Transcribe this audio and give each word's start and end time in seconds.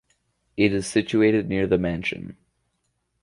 It 0.57 0.73
is 0.73 0.87
situated 0.87 1.47
near 1.47 1.67
The 1.67 1.77
Mansion. 1.77 2.35